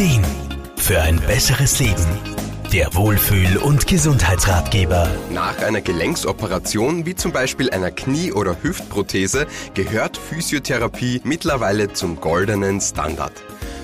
Ideen 0.00 0.24
für 0.78 0.98
ein 1.02 1.20
besseres 1.26 1.78
Leben. 1.78 2.06
Der 2.72 2.94
Wohlfühl- 2.94 3.58
und 3.58 3.86
Gesundheitsratgeber. 3.86 5.10
Nach 5.30 5.58
einer 5.58 5.82
Gelenksoperation, 5.82 7.04
wie 7.04 7.14
zum 7.14 7.32
Beispiel 7.32 7.68
einer 7.68 7.90
Knie- 7.90 8.32
oder 8.32 8.56
Hüftprothese, 8.62 9.46
gehört 9.74 10.16
Physiotherapie 10.16 11.20
mittlerweile 11.24 11.92
zum 11.92 12.18
goldenen 12.18 12.80
Standard. 12.80 13.34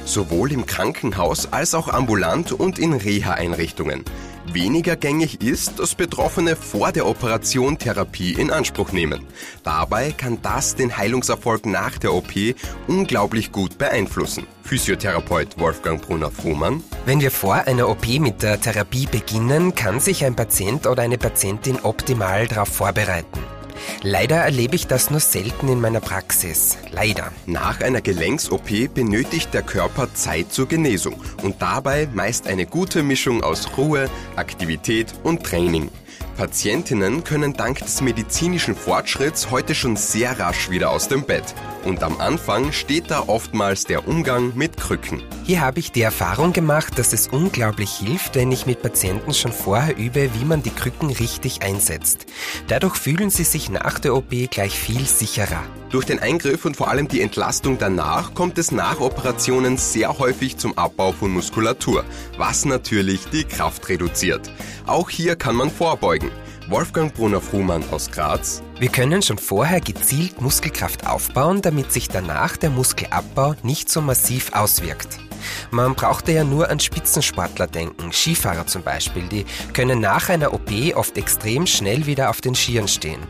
Sowohl 0.07 0.53
im 0.53 0.67
Krankenhaus 0.67 1.53
als 1.53 1.75
auch 1.75 1.89
ambulant 1.89 2.53
und 2.53 2.79
in 2.79 2.93
Reha-Einrichtungen. 2.93 4.05
Weniger 4.53 4.95
gängig 4.95 5.43
ist, 5.43 5.81
dass 5.81 5.97
Betroffene 5.97 6.55
vor 6.55 6.93
der 6.93 7.07
Operation 7.07 7.77
Therapie 7.77 8.33
in 8.33 8.53
Anspruch 8.53 8.93
nehmen. 8.93 9.27
Dabei 9.65 10.13
kann 10.13 10.39
das 10.43 10.77
den 10.77 10.97
Heilungserfolg 10.97 11.67
nach 11.67 11.99
der 11.99 12.15
OP 12.15 12.33
unglaublich 12.87 13.51
gut 13.51 13.79
beeinflussen. 13.79 14.47
Physiotherapeut 14.63 15.59
Wolfgang 15.59 16.01
Brunner-Fuhrmann. 16.01 16.85
Wenn 17.05 17.21
wir 17.21 17.33
vor 17.33 17.55
einer 17.55 17.89
OP 17.89 18.07
mit 18.21 18.43
der 18.43 18.61
Therapie 18.61 19.07
beginnen, 19.07 19.75
kann 19.75 19.99
sich 19.99 20.25
ein 20.25 20.37
Patient 20.37 20.87
oder 20.87 21.03
eine 21.03 21.19
Patientin 21.19 21.81
optimal 21.83 22.47
darauf 22.47 22.69
vorbereiten. 22.69 23.56
Leider 24.03 24.37
erlebe 24.37 24.77
ich 24.77 24.87
das 24.87 25.11
nur 25.11 25.21
selten 25.21 25.69
in 25.69 25.81
meiner 25.81 26.01
Praxis. 26.01 26.79
Leider. 26.91 27.33
Nach 27.47 27.81
einer 27.81 28.01
Gelenks-OP 28.01 28.93
benötigt 28.95 29.53
der 29.55 29.63
Körper 29.63 30.13
Zeit 30.15 30.53
zur 30.53 30.69
Genesung 30.69 31.17
und 31.43 31.61
dabei 31.61 32.09
meist 32.13 32.47
eine 32.47 32.67
gute 32.67 33.03
Mischung 33.03 33.43
aus 33.43 33.77
Ruhe, 33.77 34.09
Aktivität 34.37 35.15
und 35.23 35.45
Training. 35.45 35.91
Patientinnen 36.37 37.25
können 37.25 37.55
dank 37.55 37.79
des 37.79 38.01
medizinischen 38.03 38.77
Fortschritts 38.77 39.51
heute 39.51 39.75
schon 39.75 39.97
sehr 39.97 40.39
rasch 40.39 40.69
wieder 40.71 40.91
aus 40.91 41.09
dem 41.09 41.25
Bett. 41.25 41.55
Und 41.87 42.03
am 42.03 42.21
Anfang 42.21 42.73
steht 42.73 43.13
da 43.13 43.29
oftmals 43.29 43.85
der 43.85 44.09
Umgang 44.09 44.53
mit 44.57 44.77
Krücken. 44.77 45.23
Hier 45.45 45.61
habe 45.61 45.79
ich 45.79 45.93
die 45.93 46.03
Erfahrung 46.03 46.53
gemacht, 46.53 46.99
dass 46.99 47.13
es 47.13 47.29
unglaublich 47.29 47.93
hilft, 47.93 48.35
wenn 48.35 48.51
ich 48.51 48.67
mit 48.67 48.83
Patienten 48.83 49.33
schon 49.33 49.53
vorher 49.53 49.97
übe, 49.97 50.31
wie 50.35 50.45
man 50.45 50.65
die 50.65 50.71
Krücken 50.71 51.11
richtig 51.11 51.63
einsetzt. 51.63 52.27
Dadurch 52.67 52.97
fühlen 52.97 53.31
sie 53.31 53.45
sich 53.45 53.71
nach 53.71 54.01
der 54.01 54.17
OP 54.17 54.31
gleich 54.51 54.77
viel 54.77 55.07
sicherer. 55.07 55.63
Durch 55.91 56.05
den 56.05 56.19
Eingriff 56.19 56.65
und 56.65 56.77
vor 56.77 56.89
allem 56.89 57.07
die 57.07 57.23
Entlastung 57.23 57.79
danach 57.79 58.35
kommt 58.35 58.59
es 58.59 58.73
nach 58.73 58.99
Operationen 58.99 59.77
sehr 59.77 60.19
häufig 60.19 60.57
zum 60.57 60.77
Abbau 60.77 61.13
von 61.13 61.31
Muskulatur, 61.31 62.05
was 62.37 62.65
natürlich 62.65 63.27
die 63.27 63.45
Kraft 63.45 63.89
reduziert. 63.89 64.51
Auch 64.87 65.09
hier 65.09 65.37
kann 65.37 65.55
man 65.55 65.71
vorbeugen. 65.71 66.33
Wolfgang 66.69 67.15
Brunner-Fruhmann 67.15 67.85
aus 67.93 68.11
Graz. 68.11 68.61
Wir 68.81 68.89
können 68.89 69.23
schon 69.23 69.39
vorher 69.39 69.81
gezielt 69.81 70.41
Muskelkraft 70.41 71.07
aufbauen, 71.07 71.63
damit 71.63 71.93
sich 71.93 72.09
danach 72.09 72.57
der 72.57 72.71
Muskelabbau 72.71 73.55
nicht 73.63 73.89
so 73.89 74.01
massiv 74.01 74.53
auswirkt. 74.53 75.26
Man 75.71 75.95
brauchte 75.95 76.33
ja 76.33 76.45
nur 76.45 76.71
an 76.71 76.81
Spitzensportler 76.81 77.67
denken, 77.67 78.13
Skifahrer 78.13 78.67
zum 78.67 78.83
Beispiel, 78.83 79.25
die 79.25 79.45
können 79.73 80.01
nach 80.01 80.29
einer 80.29 80.53
OP 80.53 80.71
oft 80.95 81.17
extrem 81.19 81.67
schnell 81.67 82.07
wieder 82.07 82.31
auf 82.31 82.41
den 82.41 82.55
Skiern 82.55 82.89
stehen. 82.89 83.21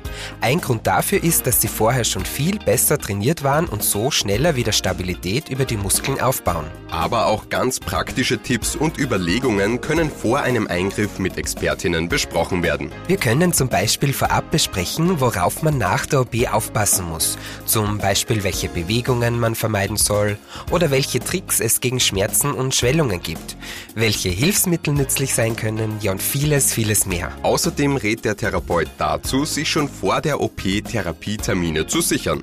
Ein 0.40 0.60
Grund 0.60 0.86
dafür 0.86 1.22
ist, 1.22 1.46
dass 1.46 1.60
sie 1.60 1.68
vorher 1.68 2.04
schon 2.04 2.24
viel 2.24 2.58
besser 2.58 2.98
trainiert 2.98 3.42
waren 3.42 3.66
und 3.66 3.82
so 3.82 4.10
schneller 4.10 4.56
wieder 4.56 4.72
Stabilität 4.72 5.48
über 5.48 5.64
die 5.64 5.76
Muskeln 5.76 6.20
aufbauen. 6.20 6.66
Aber 6.90 7.26
auch 7.26 7.48
ganz 7.48 7.80
praktische 7.80 8.38
Tipps 8.38 8.76
und 8.76 8.98
Überlegungen 8.98 9.80
können 9.80 10.10
vor 10.10 10.40
einem 10.40 10.66
Eingriff 10.66 11.18
mit 11.18 11.36
Expertinnen 11.36 12.08
besprochen 12.08 12.62
werden. 12.62 12.90
Wir 13.06 13.16
können 13.16 13.52
zum 13.52 13.68
Beispiel 13.68 14.12
vorab 14.12 14.50
besprechen, 14.50 15.20
worauf 15.20 15.62
man 15.62 15.78
nach 15.78 16.06
der 16.06 16.20
OP 16.20 16.34
aufpassen 16.50 17.08
muss. 17.08 17.38
Zum 17.64 17.98
Beispiel, 17.98 18.44
welche 18.44 18.68
Bewegungen 18.68 19.38
man 19.38 19.54
vermeiden 19.54 19.96
soll 19.96 20.38
oder 20.70 20.90
welche 20.90 21.20
Tricks 21.20 21.60
es 21.60 21.80
gegen 21.80 21.95
Schmerzen 22.00 22.52
und 22.52 22.74
Schwellungen 22.74 23.22
gibt, 23.22 23.56
welche 23.94 24.28
Hilfsmittel 24.28 24.94
nützlich 24.94 25.34
sein 25.34 25.56
können, 25.56 25.98
ja 26.00 26.12
und 26.12 26.22
vieles, 26.22 26.72
vieles 26.72 27.06
mehr. 27.06 27.32
Außerdem 27.42 27.96
rät 27.96 28.24
der 28.24 28.36
Therapeut 28.36 28.88
dazu, 28.98 29.44
sich 29.44 29.68
schon 29.68 29.88
vor 29.88 30.20
der 30.20 30.40
OP 30.40 30.62
Therapietermine 30.62 31.86
zu 31.86 32.00
sichern. 32.00 32.42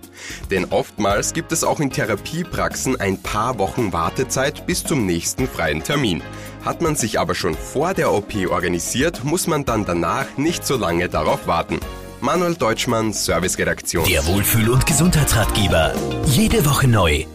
Denn 0.52 0.66
oftmals 0.66 1.34
gibt 1.34 1.52
es 1.52 1.64
auch 1.64 1.80
in 1.80 1.92
Therapiepraxen 1.92 3.00
ein 3.00 3.22
paar 3.22 3.60
Wochen 3.60 3.94
Wartezeit 3.94 4.66
bis 4.66 4.84
zum 4.84 5.06
nächsten 5.06 5.48
freien 5.48 5.84
Termin. 5.84 6.22
Hat 6.64 6.82
man 6.82 6.96
sich 6.96 7.20
aber 7.20 7.36
schon 7.36 7.56
vor 7.56 7.94
der 7.94 8.14
OP 8.14 8.34
organisiert, 8.50 9.24
muss 9.24 9.48
man 9.48 9.66
dann 9.66 9.86
danach 9.86 10.38
nicht 10.38 10.66
so 10.66 10.78
lange 10.78 11.10
darauf 11.10 11.48
warten. 11.48 11.80
Manuel 12.24 12.56
Deutschmann, 12.56 13.12
Serviceredaktion. 13.12 14.06
Der 14.08 14.26
Wohlfühl- 14.26 14.70
und 14.70 14.86
Gesundheitsratgeber. 14.86 15.94
Jede 16.26 16.66
Woche 16.66 16.88
neu. 16.88 17.26